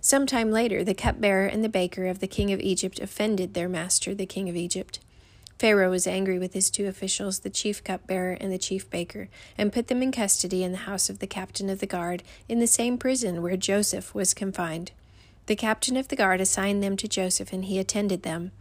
Some 0.00 0.26
time 0.26 0.50
later, 0.50 0.84
the 0.84 0.92
cupbearer 0.92 1.46
and 1.46 1.64
the 1.64 1.70
baker 1.70 2.06
of 2.06 2.18
the 2.20 2.26
king 2.26 2.52
of 2.52 2.60
Egypt 2.60 3.00
offended 3.00 3.54
their 3.54 3.70
master, 3.70 4.14
the 4.14 4.26
king 4.26 4.50
of 4.50 4.56
Egypt. 4.56 5.00
Pharaoh 5.58 5.88
was 5.88 6.06
angry 6.06 6.38
with 6.38 6.52
his 6.52 6.68
two 6.68 6.86
officials, 6.86 7.38
the 7.38 7.48
chief 7.48 7.82
cupbearer 7.82 8.36
and 8.38 8.52
the 8.52 8.58
chief 8.58 8.90
baker, 8.90 9.30
and 9.56 9.72
put 9.72 9.86
them 9.86 10.02
in 10.02 10.12
custody 10.12 10.62
in 10.62 10.72
the 10.72 10.78
house 10.78 11.08
of 11.08 11.20
the 11.20 11.26
captain 11.26 11.70
of 11.70 11.78
the 11.78 11.86
guard, 11.86 12.22
in 12.46 12.60
the 12.60 12.66
same 12.66 12.98
prison 12.98 13.40
where 13.40 13.56
Joseph 13.56 14.14
was 14.14 14.34
confined. 14.34 14.92
The 15.46 15.56
captain 15.56 15.96
of 15.96 16.08
the 16.08 16.16
guard 16.16 16.42
assigned 16.42 16.82
them 16.82 16.98
to 16.98 17.08
Joseph, 17.08 17.54
and 17.54 17.64
he 17.64 17.78
attended 17.78 18.22
them. 18.22 18.52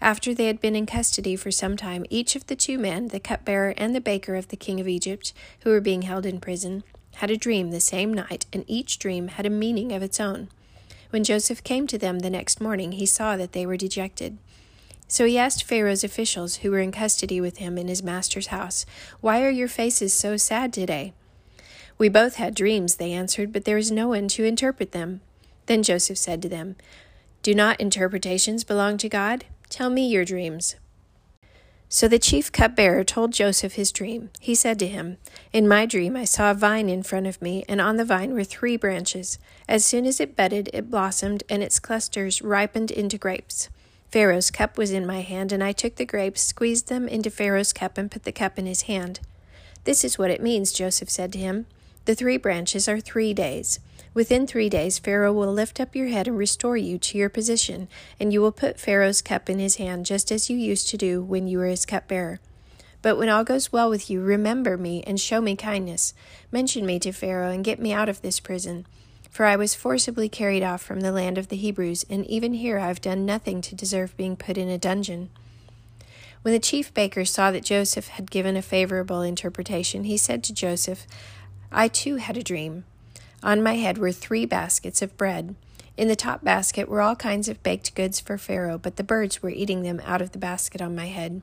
After 0.00 0.34
they 0.34 0.46
had 0.46 0.60
been 0.60 0.76
in 0.76 0.86
custody 0.86 1.36
for 1.36 1.50
some 1.50 1.76
time, 1.76 2.04
each 2.10 2.34
of 2.34 2.46
the 2.46 2.56
two 2.56 2.78
men, 2.78 3.08
the 3.08 3.20
cupbearer 3.20 3.74
and 3.76 3.94
the 3.94 4.00
baker 4.00 4.34
of 4.34 4.48
the 4.48 4.56
king 4.56 4.80
of 4.80 4.88
Egypt, 4.88 5.32
who 5.60 5.70
were 5.70 5.80
being 5.80 6.02
held 6.02 6.26
in 6.26 6.40
prison, 6.40 6.82
had 7.16 7.30
a 7.30 7.36
dream 7.36 7.70
the 7.70 7.80
same 7.80 8.12
night, 8.12 8.46
and 8.52 8.64
each 8.66 8.98
dream 8.98 9.28
had 9.28 9.46
a 9.46 9.50
meaning 9.50 9.92
of 9.92 10.02
its 10.02 10.18
own. 10.18 10.48
When 11.10 11.24
Joseph 11.24 11.62
came 11.62 11.86
to 11.88 11.98
them 11.98 12.20
the 12.20 12.30
next 12.30 12.60
morning, 12.60 12.92
he 12.92 13.06
saw 13.06 13.36
that 13.36 13.52
they 13.52 13.66
were 13.66 13.76
dejected. 13.76 14.38
So 15.08 15.26
he 15.26 15.36
asked 15.36 15.64
Pharaoh's 15.64 16.02
officials, 16.02 16.56
who 16.56 16.70
were 16.70 16.78
in 16.78 16.90
custody 16.90 17.38
with 17.38 17.58
him 17.58 17.76
in 17.76 17.86
his 17.86 18.02
master's 18.02 18.46
house, 18.46 18.86
Why 19.20 19.42
are 19.42 19.50
your 19.50 19.68
faces 19.68 20.14
so 20.14 20.38
sad 20.38 20.72
today? 20.72 21.12
We 21.98 22.08
both 22.08 22.36
had 22.36 22.54
dreams, 22.54 22.96
they 22.96 23.12
answered, 23.12 23.52
but 23.52 23.66
there 23.66 23.76
is 23.76 23.92
no 23.92 24.08
one 24.08 24.26
to 24.28 24.44
interpret 24.44 24.92
them. 24.92 25.20
Then 25.66 25.82
Joseph 25.82 26.16
said 26.16 26.40
to 26.42 26.48
them, 26.48 26.76
Do 27.42 27.54
not 27.54 27.78
interpretations 27.78 28.64
belong 28.64 28.96
to 28.98 29.08
God? 29.10 29.44
Tell 29.72 29.88
me 29.88 30.06
your 30.06 30.26
dreams. 30.26 30.76
So 31.88 32.06
the 32.06 32.18
chief 32.18 32.52
cupbearer 32.52 33.04
told 33.04 33.32
Joseph 33.32 33.72
his 33.72 33.90
dream. 33.90 34.28
He 34.38 34.54
said 34.54 34.78
to 34.80 34.86
him, 34.86 35.16
In 35.50 35.66
my 35.66 35.86
dream 35.86 36.14
I 36.14 36.24
saw 36.24 36.50
a 36.50 36.54
vine 36.54 36.90
in 36.90 37.02
front 37.02 37.26
of 37.26 37.40
me, 37.40 37.64
and 37.70 37.80
on 37.80 37.96
the 37.96 38.04
vine 38.04 38.34
were 38.34 38.44
three 38.44 38.76
branches. 38.76 39.38
As 39.66 39.82
soon 39.82 40.04
as 40.04 40.20
it 40.20 40.36
budded, 40.36 40.68
it 40.74 40.90
blossomed, 40.90 41.42
and 41.48 41.62
its 41.62 41.78
clusters 41.78 42.42
ripened 42.42 42.90
into 42.90 43.16
grapes. 43.16 43.70
Pharaoh's 44.10 44.50
cup 44.50 44.76
was 44.76 44.90
in 44.90 45.06
my 45.06 45.22
hand, 45.22 45.52
and 45.52 45.64
I 45.64 45.72
took 45.72 45.94
the 45.96 46.04
grapes, 46.04 46.42
squeezed 46.42 46.88
them 46.88 47.08
into 47.08 47.30
Pharaoh's 47.30 47.72
cup, 47.72 47.96
and 47.96 48.10
put 48.10 48.24
the 48.24 48.30
cup 48.30 48.58
in 48.58 48.66
his 48.66 48.82
hand. 48.82 49.20
This 49.84 50.04
is 50.04 50.18
what 50.18 50.30
it 50.30 50.42
means, 50.42 50.74
Joseph 50.74 51.08
said 51.08 51.32
to 51.32 51.38
him. 51.38 51.64
The 52.04 52.14
three 52.14 52.36
branches 52.36 52.88
are 52.90 53.00
three 53.00 53.32
days. 53.32 53.80
Within 54.14 54.46
three 54.46 54.68
days, 54.68 54.98
Pharaoh 54.98 55.32
will 55.32 55.52
lift 55.52 55.80
up 55.80 55.96
your 55.96 56.08
head 56.08 56.28
and 56.28 56.36
restore 56.36 56.76
you 56.76 56.98
to 56.98 57.16
your 57.16 57.30
position, 57.30 57.88
and 58.20 58.32
you 58.32 58.42
will 58.42 58.52
put 58.52 58.78
Pharaoh's 58.78 59.22
cup 59.22 59.48
in 59.48 59.58
his 59.58 59.76
hand, 59.76 60.04
just 60.04 60.30
as 60.30 60.50
you 60.50 60.56
used 60.56 60.88
to 60.90 60.98
do 60.98 61.22
when 61.22 61.46
you 61.46 61.58
were 61.58 61.66
his 61.66 61.86
cupbearer. 61.86 62.38
But 63.00 63.16
when 63.16 63.30
all 63.30 63.42
goes 63.42 63.72
well 63.72 63.88
with 63.88 64.10
you, 64.10 64.20
remember 64.20 64.76
me 64.76 65.02
and 65.06 65.18
show 65.18 65.40
me 65.40 65.56
kindness. 65.56 66.12
Mention 66.52 66.84
me 66.84 66.98
to 67.00 67.10
Pharaoh 67.10 67.50
and 67.50 67.64
get 67.64 67.80
me 67.80 67.92
out 67.92 68.08
of 68.08 68.20
this 68.20 68.38
prison. 68.38 68.86
For 69.30 69.46
I 69.46 69.56
was 69.56 69.74
forcibly 69.74 70.28
carried 70.28 70.62
off 70.62 70.82
from 70.82 71.00
the 71.00 71.10
land 71.10 71.38
of 71.38 71.48
the 71.48 71.56
Hebrews, 71.56 72.04
and 72.10 72.26
even 72.26 72.52
here 72.52 72.78
I 72.78 72.88
have 72.88 73.00
done 73.00 73.24
nothing 73.24 73.62
to 73.62 73.74
deserve 73.74 74.16
being 74.18 74.36
put 74.36 74.58
in 74.58 74.68
a 74.68 74.76
dungeon. 74.76 75.30
When 76.42 76.52
the 76.52 76.60
chief 76.60 76.92
baker 76.92 77.24
saw 77.24 77.50
that 77.50 77.64
Joseph 77.64 78.08
had 78.08 78.30
given 78.30 78.56
a 78.56 78.62
favorable 78.62 79.22
interpretation, 79.22 80.04
he 80.04 80.18
said 80.18 80.44
to 80.44 80.52
Joseph, 80.52 81.06
I 81.72 81.88
too 81.88 82.16
had 82.16 82.36
a 82.36 82.42
dream. 82.42 82.84
On 83.42 83.62
my 83.62 83.74
head 83.74 83.98
were 83.98 84.12
three 84.12 84.46
baskets 84.46 85.02
of 85.02 85.16
bread. 85.16 85.56
In 85.96 86.08
the 86.08 86.16
top 86.16 86.44
basket 86.44 86.88
were 86.88 87.00
all 87.00 87.16
kinds 87.16 87.48
of 87.48 87.62
baked 87.62 87.94
goods 87.94 88.20
for 88.20 88.38
Pharaoh, 88.38 88.78
but 88.78 88.96
the 88.96 89.04
birds 89.04 89.42
were 89.42 89.50
eating 89.50 89.82
them 89.82 90.00
out 90.04 90.22
of 90.22 90.32
the 90.32 90.38
basket 90.38 90.80
on 90.80 90.94
my 90.94 91.06
head. 91.06 91.42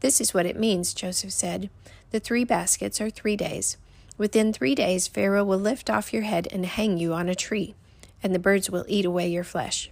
This 0.00 0.20
is 0.20 0.32
what 0.32 0.46
it 0.46 0.58
means, 0.58 0.94
Joseph 0.94 1.32
said. 1.32 1.68
The 2.10 2.20
three 2.20 2.44
baskets 2.44 3.00
are 3.00 3.10
three 3.10 3.36
days. 3.36 3.76
Within 4.16 4.52
three 4.52 4.74
days, 4.74 5.06
Pharaoh 5.06 5.44
will 5.44 5.58
lift 5.58 5.90
off 5.90 6.12
your 6.12 6.22
head 6.22 6.48
and 6.50 6.64
hang 6.64 6.96
you 6.96 7.12
on 7.12 7.28
a 7.28 7.34
tree, 7.34 7.74
and 8.22 8.34
the 8.34 8.38
birds 8.38 8.70
will 8.70 8.86
eat 8.88 9.04
away 9.04 9.28
your 9.28 9.44
flesh. 9.44 9.90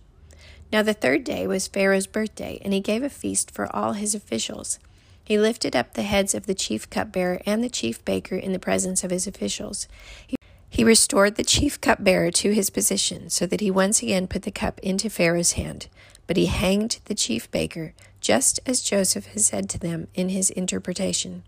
Now 0.72 0.82
the 0.82 0.94
third 0.94 1.24
day 1.24 1.46
was 1.46 1.68
Pharaoh's 1.68 2.06
birthday, 2.06 2.58
and 2.64 2.72
he 2.72 2.80
gave 2.80 3.02
a 3.02 3.10
feast 3.10 3.50
for 3.50 3.74
all 3.74 3.92
his 3.92 4.14
officials. 4.14 4.78
He 5.22 5.38
lifted 5.38 5.76
up 5.76 5.92
the 5.92 6.02
heads 6.02 6.34
of 6.34 6.46
the 6.46 6.54
chief 6.54 6.88
cupbearer 6.88 7.42
and 7.44 7.62
the 7.62 7.68
chief 7.68 8.02
baker 8.06 8.36
in 8.36 8.52
the 8.52 8.58
presence 8.58 9.04
of 9.04 9.10
his 9.10 9.26
officials. 9.26 9.86
He, 10.26 10.37
he 10.68 10.84
restored 10.84 11.34
the 11.36 11.44
chief 11.44 11.80
cupbearer 11.80 12.30
to 12.30 12.52
his 12.52 12.70
position, 12.70 13.30
so 13.30 13.46
that 13.46 13.60
he 13.60 13.70
once 13.70 14.02
again 14.02 14.28
put 14.28 14.42
the 14.42 14.50
cup 14.50 14.78
into 14.80 15.08
Pharaoh's 15.08 15.52
hand. 15.52 15.88
But 16.26 16.36
he 16.36 16.46
hanged 16.46 17.00
the 17.06 17.14
chief 17.14 17.50
baker, 17.50 17.94
just 18.20 18.60
as 18.66 18.82
Joseph 18.82 19.26
had 19.26 19.40
said 19.40 19.70
to 19.70 19.78
them 19.78 20.08
in 20.14 20.28
his 20.28 20.50
interpretation. 20.50 21.42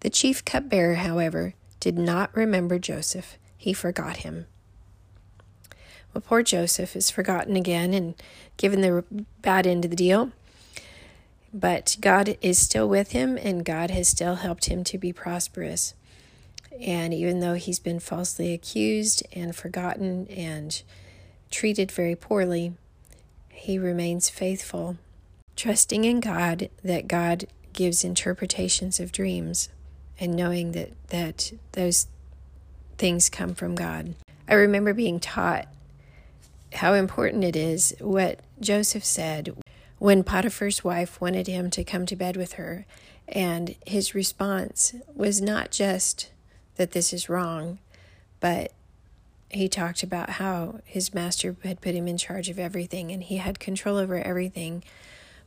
The 0.00 0.10
chief 0.10 0.44
cupbearer, 0.44 0.96
however, 0.96 1.54
did 1.80 1.96
not 1.96 2.34
remember 2.36 2.78
Joseph. 2.78 3.38
He 3.56 3.72
forgot 3.72 4.18
him. 4.18 4.46
Well, 6.12 6.22
poor 6.26 6.42
Joseph 6.42 6.94
is 6.94 7.10
forgotten 7.10 7.56
again 7.56 7.94
and 7.94 8.14
given 8.58 8.82
the 8.82 9.04
bad 9.40 9.66
end 9.66 9.84
of 9.84 9.90
the 9.90 9.96
deal. 9.96 10.30
But 11.54 11.96
God 12.00 12.36
is 12.42 12.58
still 12.58 12.88
with 12.88 13.12
him, 13.12 13.38
and 13.38 13.64
God 13.64 13.90
has 13.90 14.08
still 14.08 14.36
helped 14.36 14.66
him 14.66 14.84
to 14.84 14.98
be 14.98 15.12
prosperous. 15.12 15.94
And 16.80 17.12
even 17.12 17.40
though 17.40 17.54
he's 17.54 17.78
been 17.78 18.00
falsely 18.00 18.52
accused 18.52 19.22
and 19.32 19.54
forgotten 19.54 20.26
and 20.28 20.82
treated 21.50 21.92
very 21.92 22.16
poorly, 22.16 22.74
he 23.50 23.78
remains 23.78 24.28
faithful, 24.28 24.96
trusting 25.56 26.04
in 26.04 26.20
God 26.20 26.68
that 26.82 27.08
God 27.08 27.46
gives 27.72 28.04
interpretations 28.04 28.98
of 29.00 29.12
dreams 29.12 29.68
and 30.18 30.34
knowing 30.34 30.72
that, 30.72 30.90
that 31.08 31.52
those 31.72 32.06
things 32.98 33.28
come 33.28 33.54
from 33.54 33.74
God. 33.74 34.14
I 34.48 34.54
remember 34.54 34.94
being 34.94 35.20
taught 35.20 35.68
how 36.74 36.94
important 36.94 37.44
it 37.44 37.56
is 37.56 37.94
what 38.00 38.40
Joseph 38.60 39.04
said 39.04 39.54
when 39.98 40.24
Potiphar's 40.24 40.82
wife 40.82 41.20
wanted 41.20 41.46
him 41.46 41.70
to 41.70 41.84
come 41.84 42.06
to 42.06 42.16
bed 42.16 42.36
with 42.36 42.54
her. 42.54 42.86
And 43.28 43.76
his 43.86 44.14
response 44.14 44.94
was 45.14 45.40
not 45.40 45.70
just 45.70 46.30
that 46.76 46.92
this 46.92 47.12
is 47.12 47.28
wrong, 47.28 47.78
but 48.40 48.72
he 49.50 49.68
talked 49.68 50.02
about 50.02 50.30
how 50.30 50.80
his 50.84 51.12
master 51.12 51.56
had 51.62 51.80
put 51.80 51.94
him 51.94 52.08
in 52.08 52.16
charge 52.16 52.48
of 52.48 52.58
everything 52.58 53.10
and 53.10 53.22
he 53.22 53.36
had 53.36 53.60
control 53.60 53.98
over 53.98 54.16
everything. 54.16 54.82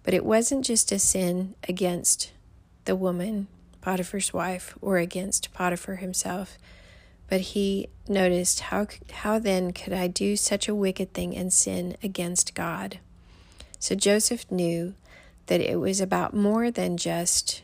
But 0.03 0.13
it 0.13 0.23
wasn't 0.23 0.63
just 0.63 0.91
a 0.91 0.99
sin 0.99 1.55
against 1.67 2.31
the 2.85 2.95
woman, 2.95 3.47
Potiphar's 3.81 4.31
wife, 4.31 4.77
or 4.79 4.97
against 4.97 5.51
Potiphar 5.53 5.95
himself, 5.95 6.59
but 7.27 7.41
he 7.41 7.89
noticed 8.07 8.59
how 8.59 8.87
how 9.11 9.39
then 9.39 9.73
could 9.73 9.93
I 9.93 10.07
do 10.07 10.35
such 10.35 10.67
a 10.67 10.75
wicked 10.75 11.13
thing 11.13 11.35
and 11.35 11.51
sin 11.51 11.97
against 12.03 12.53
God? 12.53 12.99
So 13.79 13.95
Joseph 13.95 14.49
knew 14.51 14.93
that 15.47 15.61
it 15.61 15.79
was 15.79 15.99
about 15.99 16.35
more 16.35 16.71
than 16.71 16.97
just 16.97 17.63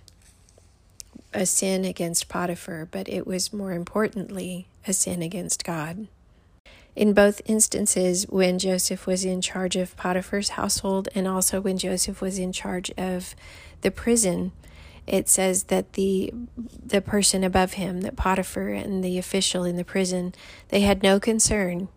a 1.33 1.45
sin 1.45 1.85
against 1.85 2.29
Potiphar, 2.29 2.87
but 2.91 3.07
it 3.07 3.25
was 3.25 3.53
more 3.53 3.71
importantly 3.71 4.67
a 4.87 4.93
sin 4.93 5.21
against 5.21 5.63
God. 5.63 6.07
In 6.95 7.13
both 7.13 7.41
instances, 7.45 8.25
when 8.27 8.59
Joseph 8.59 9.07
was 9.07 9.23
in 9.23 9.41
charge 9.41 9.77
of 9.77 9.95
Potiphar's 9.95 10.49
household 10.49 11.07
and 11.15 11.27
also 11.27 11.61
when 11.61 11.77
Joseph 11.77 12.19
was 12.21 12.37
in 12.37 12.51
charge 12.51 12.91
of 12.97 13.33
the 13.81 13.91
prison, 13.91 14.51
it 15.07 15.29
says 15.29 15.63
that 15.63 15.93
the 15.93 16.33
the 16.85 17.01
person 17.01 17.43
above 17.43 17.73
him, 17.73 18.01
that 18.01 18.15
Potiphar 18.17 18.69
and 18.69 19.03
the 19.03 19.17
official 19.17 19.63
in 19.63 19.77
the 19.77 19.85
prison, 19.85 20.33
they 20.69 20.81
had 20.81 21.01
no 21.01 21.19
concern 21.19 21.87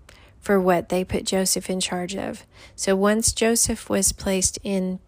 for 0.40 0.60
what 0.60 0.90
they 0.90 1.04
put 1.04 1.24
Joseph 1.24 1.68
in 1.68 1.80
charge 1.80 2.14
of. 2.14 2.44
So 2.76 2.94
once 2.94 3.32
Joseph 3.32 3.90
was 3.90 4.12
placed 4.12 4.58
in 4.62 5.00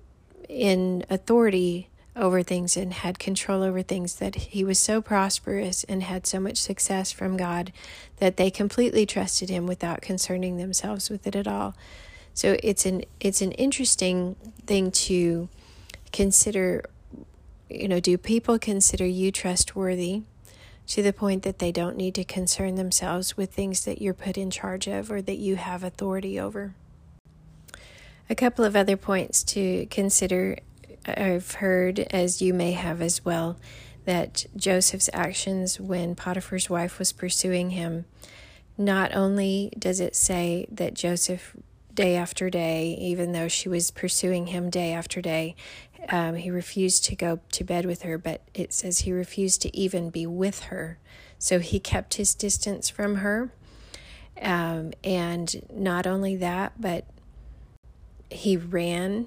in 0.49 1.04
authority 1.09 1.88
over 2.16 2.42
things 2.42 2.76
and 2.76 2.92
had 2.92 3.18
control 3.18 3.62
over 3.62 3.82
things 3.82 4.16
that 4.16 4.35
he 4.35 4.64
was 4.64 4.78
so 4.78 5.00
prosperous 5.02 5.85
and 5.85 6.02
had 6.02 6.26
so 6.26 6.40
much 6.40 6.56
success 6.56 7.12
from 7.12 7.37
God 7.37 7.73
that 8.16 8.37
they 8.37 8.50
completely 8.50 9.04
trusted 9.06 9.50
him 9.50 9.66
without 9.66 10.00
concerning 10.00 10.56
themselves 10.56 11.11
with 11.11 11.26
it 11.26 11.37
at 11.37 11.46
all. 11.46 11.75
So 12.35 12.56
it's 12.62 12.87
an 12.87 13.04
it's 13.20 13.40
an 13.40 13.52
interesting 13.52 14.37
thing 14.66 14.90
to 14.92 15.49
consider 16.12 16.85
you 17.68 17.88
know, 17.88 18.00
do 18.00 18.16
people 18.16 18.58
consider 18.58 19.06
you 19.06 19.32
trustworthy 19.32 20.23
to 20.88 21.02
the 21.02 21.12
point 21.12 21.42
that 21.42 21.58
they 21.58 21.73
don't 21.73 21.96
need 21.96 22.14
to 22.14 22.25
concern 22.25 22.76
themselves 22.76 23.37
with 23.37 23.52
things 23.52 23.85
that 23.85 24.00
you're 24.00 24.14
put 24.14 24.38
in 24.38 24.50
charge 24.50 24.87
of 24.87 25.11
or 25.11 25.20
that 25.23 25.38
you 25.38 25.56
have 25.56 25.82
authority 25.82 26.38
over? 26.38 26.75
A 28.30 28.35
couple 28.35 28.64
of 28.64 28.76
other 28.76 28.96
points 28.96 29.42
to 29.44 29.87
consider 29.87 30.58
I've 31.06 31.52
heard, 31.52 32.00
as 32.10 32.42
you 32.42 32.52
may 32.52 32.72
have 32.72 33.00
as 33.00 33.25
well, 33.25 33.56
that 34.04 34.46
Joseph's 34.56 35.10
actions 35.12 35.80
when 35.80 36.14
Potiphar's 36.14 36.70
wife 36.70 36.98
was 36.98 37.12
pursuing 37.12 37.70
him, 37.70 38.04
not 38.78 39.14
only 39.14 39.72
does 39.78 40.00
it 40.00 40.14
say 40.14 40.66
that 40.70 40.94
Joseph, 40.94 41.56
day 41.94 42.14
after 42.14 42.50
day, 42.50 42.96
even 43.00 43.32
though 43.32 43.48
she 43.48 43.68
was 43.68 43.90
pursuing 43.90 44.48
him 44.48 44.70
day 44.70 44.92
after 44.92 45.20
day, 45.20 45.56
um, 46.08 46.36
he 46.36 46.50
refused 46.50 47.04
to 47.06 47.16
go 47.16 47.40
to 47.52 47.64
bed 47.64 47.84
with 47.86 48.02
her, 48.02 48.18
but 48.18 48.42
it 48.54 48.72
says 48.72 49.00
he 49.00 49.12
refused 49.12 49.62
to 49.62 49.76
even 49.76 50.10
be 50.10 50.26
with 50.26 50.64
her. 50.64 50.98
So 51.38 51.58
he 51.58 51.80
kept 51.80 52.14
his 52.14 52.34
distance 52.34 52.88
from 52.88 53.16
her. 53.16 53.50
Um, 54.40 54.92
and 55.02 55.66
not 55.72 56.06
only 56.06 56.36
that, 56.36 56.75
but 56.78 57.06
he 58.30 58.56
ran 58.56 59.26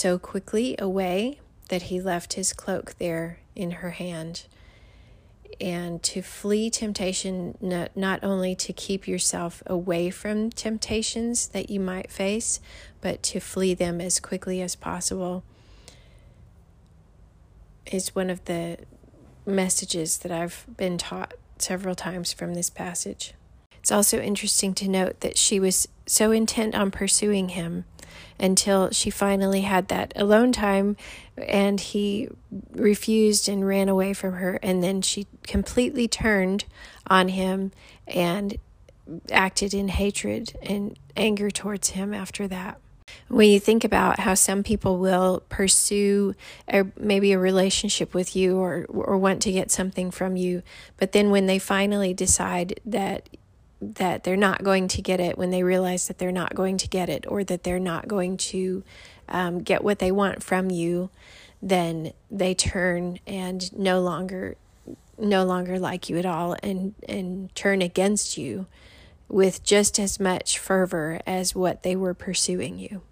so 0.00 0.18
quickly 0.18 0.74
away 0.78 1.38
that 1.68 1.82
he 1.82 2.00
left 2.00 2.32
his 2.32 2.54
cloak 2.54 2.96
there 2.96 3.38
in 3.54 3.70
her 3.70 3.90
hand. 3.90 4.46
And 5.60 6.02
to 6.04 6.22
flee 6.22 6.70
temptation, 6.70 7.58
not, 7.60 7.94
not 7.94 8.24
only 8.24 8.54
to 8.54 8.72
keep 8.72 9.06
yourself 9.06 9.62
away 9.66 10.08
from 10.08 10.48
temptations 10.48 11.48
that 11.48 11.68
you 11.68 11.80
might 11.80 12.10
face, 12.10 12.60
but 13.02 13.22
to 13.24 13.40
flee 13.40 13.74
them 13.74 14.00
as 14.00 14.20
quickly 14.20 14.62
as 14.62 14.74
possible 14.74 15.44
is 17.84 18.14
one 18.14 18.30
of 18.30 18.42
the 18.46 18.78
messages 19.44 20.16
that 20.18 20.32
I've 20.32 20.64
been 20.78 20.96
taught 20.96 21.34
several 21.58 21.94
times 21.94 22.32
from 22.32 22.54
this 22.54 22.70
passage. 22.70 23.34
It's 23.80 23.92
also 23.92 24.18
interesting 24.18 24.72
to 24.74 24.88
note 24.88 25.20
that 25.20 25.36
she 25.36 25.60
was 25.60 25.88
so 26.06 26.30
intent 26.30 26.74
on 26.74 26.90
pursuing 26.90 27.50
him 27.50 27.84
until 28.38 28.90
she 28.90 29.10
finally 29.10 29.62
had 29.62 29.88
that 29.88 30.12
alone 30.16 30.52
time 30.52 30.96
and 31.36 31.80
he 31.80 32.28
refused 32.72 33.48
and 33.48 33.66
ran 33.66 33.88
away 33.88 34.12
from 34.12 34.34
her. 34.34 34.58
And 34.62 34.82
then 34.82 35.02
she 35.02 35.26
completely 35.42 36.08
turned 36.08 36.64
on 37.06 37.28
him 37.28 37.72
and 38.06 38.56
acted 39.30 39.74
in 39.74 39.88
hatred 39.88 40.56
and 40.62 40.98
anger 41.16 41.50
towards 41.50 41.90
him 41.90 42.14
after 42.14 42.46
that 42.48 42.80
when 43.28 43.48
you 43.48 43.60
think 43.60 43.84
about 43.84 44.18
how 44.20 44.34
some 44.34 44.62
people 44.62 44.98
will 44.98 45.42
pursue 45.48 46.34
a, 46.68 46.84
maybe 46.98 47.32
a 47.32 47.38
relationship 47.38 48.14
with 48.14 48.34
you 48.34 48.58
or 48.58 48.86
or 48.88 49.16
want 49.16 49.42
to 49.42 49.52
get 49.52 49.70
something 49.70 50.10
from 50.10 50.36
you 50.36 50.62
but 50.96 51.12
then 51.12 51.30
when 51.30 51.46
they 51.46 51.58
finally 51.58 52.14
decide 52.14 52.78
that 52.84 53.28
that 53.80 54.24
they're 54.24 54.36
not 54.36 54.62
going 54.62 54.88
to 54.88 55.02
get 55.02 55.20
it 55.20 55.38
when 55.38 55.50
they 55.50 55.62
realize 55.62 56.08
that 56.08 56.18
they're 56.18 56.32
not 56.32 56.54
going 56.54 56.76
to 56.76 56.88
get 56.88 57.08
it 57.08 57.24
or 57.28 57.44
that 57.44 57.62
they're 57.62 57.78
not 57.78 58.08
going 58.08 58.36
to 58.36 58.82
um, 59.28 59.62
get 59.62 59.82
what 59.82 59.98
they 59.98 60.12
want 60.12 60.42
from 60.42 60.70
you 60.70 61.10
then 61.62 62.12
they 62.30 62.54
turn 62.54 63.18
and 63.26 63.76
no 63.76 64.00
longer 64.00 64.56
no 65.18 65.44
longer 65.44 65.78
like 65.78 66.08
you 66.08 66.16
at 66.16 66.24
all 66.24 66.56
and 66.62 66.94
and 67.08 67.54
turn 67.54 67.82
against 67.82 68.38
you 68.38 68.66
with 69.28 69.62
just 69.62 69.98
as 69.98 70.18
much 70.18 70.58
fervor 70.58 71.20
as 71.26 71.54
what 71.54 71.82
they 71.82 71.94
were 71.94 72.14
pursuing 72.14 72.78
you. 72.78 73.02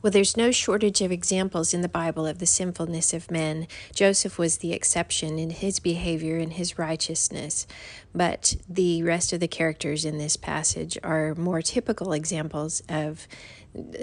Well, 0.00 0.12
there's 0.12 0.36
no 0.36 0.52
shortage 0.52 1.00
of 1.00 1.10
examples 1.10 1.74
in 1.74 1.82
the 1.82 1.88
Bible 1.88 2.26
of 2.26 2.38
the 2.38 2.46
sinfulness 2.46 3.12
of 3.12 3.30
men. 3.30 3.66
Joseph 3.92 4.38
was 4.38 4.58
the 4.58 4.72
exception 4.72 5.38
in 5.38 5.50
his 5.50 5.80
behavior 5.80 6.38
and 6.38 6.52
his 6.52 6.78
righteousness, 6.78 7.66
but 8.14 8.54
the 8.68 9.02
rest 9.02 9.32
of 9.32 9.40
the 9.40 9.48
characters 9.48 10.04
in 10.04 10.18
this 10.18 10.36
passage 10.36 10.96
are 11.02 11.34
more 11.34 11.62
typical 11.62 12.12
examples 12.12 12.80
of 12.88 13.26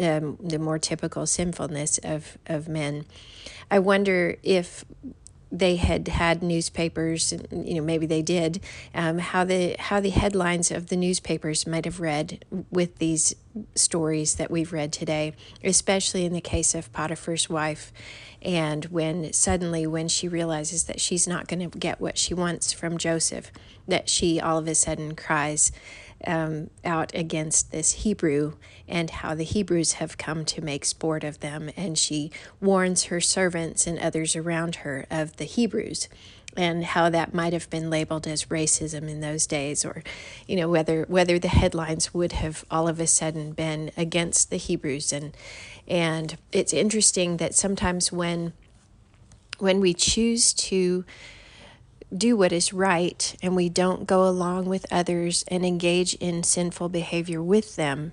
um, 0.01 0.37
the 0.41 0.59
more 0.59 0.79
typical 0.79 1.25
sinfulness 1.25 1.97
of, 1.99 2.37
of 2.45 2.67
men. 2.67 3.05
I 3.71 3.79
wonder 3.79 4.35
if 4.43 4.83
they 5.59 5.75
had 5.77 6.07
had 6.07 6.43
newspapers, 6.43 7.33
you 7.51 7.75
know, 7.75 7.81
maybe 7.81 8.05
they 8.05 8.21
did, 8.21 8.61
um, 8.93 9.19
how 9.19 9.43
the 9.43 9.75
how 9.79 9.99
the 9.99 10.09
headlines 10.09 10.71
of 10.71 10.87
the 10.87 10.95
newspapers 10.95 11.65
might 11.65 11.85
have 11.85 11.99
read 11.99 12.43
with 12.69 12.97
these 12.97 13.35
stories 13.75 14.35
that 14.35 14.51
we've 14.51 14.73
read 14.73 14.91
today, 14.91 15.33
especially 15.63 16.25
in 16.25 16.33
the 16.33 16.41
case 16.41 16.75
of 16.75 16.91
Potiphar's 16.91 17.49
wife, 17.49 17.93
and 18.41 18.85
when 18.85 19.31
suddenly 19.33 19.87
when 19.87 20.07
she 20.07 20.27
realizes 20.27 20.85
that 20.85 20.99
she's 20.99 21.27
not 21.27 21.47
going 21.47 21.69
to 21.69 21.77
get 21.77 22.01
what 22.01 22.17
she 22.17 22.33
wants 22.33 22.73
from 22.73 22.97
Joseph, 22.97 23.51
that 23.87 24.09
she 24.09 24.39
all 24.39 24.57
of 24.57 24.67
a 24.67 24.75
sudden 24.75 25.15
cries 25.15 25.71
um, 26.25 26.69
out 26.83 27.13
against 27.13 27.71
this 27.71 27.91
Hebrew 28.03 28.53
and 28.87 29.09
how 29.09 29.35
the 29.35 29.43
Hebrews 29.43 29.93
have 29.93 30.17
come 30.17 30.45
to 30.45 30.61
make 30.61 30.85
sport 30.85 31.23
of 31.23 31.39
them. 31.39 31.69
And 31.75 31.97
she 31.97 32.31
warns 32.61 33.05
her 33.05 33.21
servants 33.21 33.87
and 33.87 33.99
others 33.99 34.35
around 34.35 34.77
her 34.77 35.05
of 35.09 35.37
the 35.37 35.45
Hebrews 35.45 36.07
and 36.57 36.85
how 36.85 37.09
that 37.09 37.33
might 37.33 37.53
have 37.53 37.69
been 37.69 37.89
labeled 37.89 38.27
as 38.27 38.45
racism 38.45 39.09
in 39.09 39.19
those 39.19 39.45
days 39.45 39.83
or 39.83 40.03
you 40.47 40.55
know 40.55 40.69
whether 40.69 41.03
whether 41.09 41.37
the 41.37 41.49
headlines 41.49 42.13
would 42.13 42.31
have 42.31 42.63
all 42.71 42.87
of 42.87 42.99
a 42.99 43.07
sudden 43.07 43.51
been 43.51 43.91
against 43.97 44.49
the 44.49 44.57
Hebrews 44.57 45.11
and 45.11 45.35
and 45.87 46.37
it's 46.51 46.73
interesting 46.73 47.37
that 47.37 47.53
sometimes 47.55 48.11
when 48.11 48.53
when 49.59 49.79
we 49.79 49.93
choose 49.93 50.53
to 50.53 51.05
do 52.17 52.37
what 52.37 52.51
is 52.51 52.73
right 52.73 53.35
and 53.41 53.55
we 53.55 53.69
don't 53.69 54.07
go 54.07 54.27
along 54.27 54.65
with 54.65 54.85
others 54.91 55.43
and 55.47 55.65
engage 55.65 56.13
in 56.15 56.43
sinful 56.43 56.89
behavior 56.89 57.41
with 57.41 57.75
them, 57.75 58.11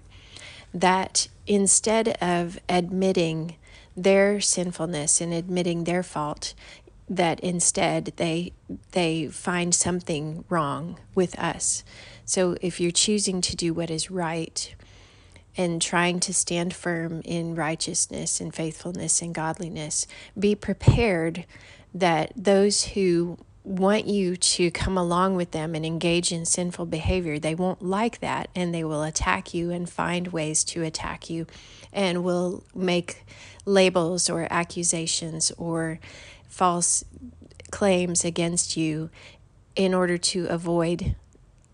that 0.74 1.28
instead 1.46 2.08
of 2.20 2.58
admitting 2.68 3.56
their 3.96 4.40
sinfulness 4.40 5.20
and 5.20 5.32
admitting 5.32 5.84
their 5.84 6.02
fault, 6.02 6.54
that 7.08 7.40
instead 7.40 8.06
they 8.16 8.52
they 8.92 9.28
find 9.28 9.74
something 9.74 10.44
wrong 10.48 10.98
with 11.14 11.38
us. 11.38 11.84
So 12.24 12.56
if 12.62 12.80
you're 12.80 12.90
choosing 12.90 13.40
to 13.42 13.56
do 13.56 13.74
what 13.74 13.90
is 13.90 14.10
right 14.10 14.74
and 15.56 15.82
trying 15.82 16.20
to 16.20 16.32
stand 16.32 16.74
firm 16.74 17.20
in 17.24 17.54
righteousness 17.54 18.40
and 18.40 18.54
faithfulness 18.54 19.20
and 19.20 19.34
godliness, 19.34 20.06
be 20.38 20.54
prepared 20.54 21.44
that 21.92 22.32
those 22.34 22.84
who 22.84 23.36
want 23.64 24.06
you 24.06 24.36
to 24.36 24.70
come 24.70 24.98
along 24.98 25.36
with 25.36 25.52
them 25.52 25.74
and 25.74 25.86
engage 25.86 26.32
in 26.32 26.44
sinful 26.44 26.86
behavior, 26.86 27.38
they 27.38 27.54
won't 27.54 27.82
like 27.82 28.20
that 28.20 28.48
and 28.54 28.74
they 28.74 28.82
will 28.82 29.02
attack 29.02 29.54
you 29.54 29.70
and 29.70 29.88
find 29.88 30.28
ways 30.28 30.64
to 30.64 30.82
attack 30.82 31.30
you 31.30 31.46
and 31.92 32.24
will 32.24 32.64
make 32.74 33.24
labels 33.64 34.28
or 34.28 34.48
accusations 34.50 35.52
or 35.58 36.00
false 36.48 37.04
claims 37.70 38.24
against 38.24 38.76
you 38.76 39.10
in 39.76 39.94
order 39.94 40.18
to 40.18 40.46
avoid 40.46 41.14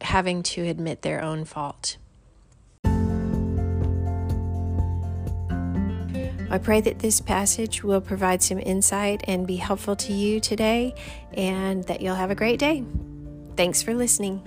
having 0.03 0.43
to 0.43 0.63
admit 0.63 1.03
their 1.03 1.23
own 1.23 1.45
fault. 1.45 1.97
I 6.51 6.59
pray 6.59 6.81
that 6.81 6.99
this 6.99 7.21
passage 7.21 7.85
will 7.85 8.01
provide 8.01 8.43
some 8.43 8.59
insight 8.59 9.23
and 9.29 9.47
be 9.47 9.57
helpful 9.57 9.97
to 9.97 10.13
you 10.13 10.41
today, 10.41 10.95
and 11.35 11.85
that 11.85 12.01
you'll 12.01 12.15
have 12.15 12.31
a 12.31 12.35
great 12.35 12.59
day. 12.59 12.85
Thanks 13.57 13.83
for 13.83 13.95
listening. 13.95 14.43